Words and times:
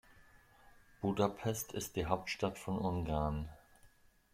Budapest 1.03 1.73
ist 1.73 1.95
die 1.95 2.07
Hauptstadt 2.07 2.57
von 2.57 2.75
Ungarn. 2.79 3.49